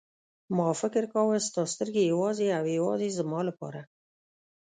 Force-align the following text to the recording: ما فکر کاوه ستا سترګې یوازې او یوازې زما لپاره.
ما 0.57 0.69
فکر 0.81 1.03
کاوه 1.13 1.37
ستا 1.47 1.63
سترګې 1.73 2.03
یوازې 2.11 2.47
او 2.57 2.63
یوازې 2.77 3.09
زما 3.19 3.39
لپاره. 3.49 3.81